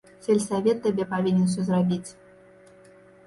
[0.27, 2.09] Сельсавет табе павінен усё зрабіць!